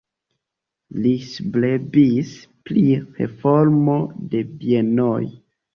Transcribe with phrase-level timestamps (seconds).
[1.03, 2.33] Li strebis
[2.71, 2.83] pri
[3.21, 4.03] reformo
[4.35, 5.19] de bienoj.